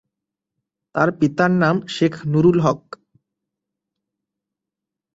[0.95, 2.81] তার পিতার নাম শেখ নুরুল হক।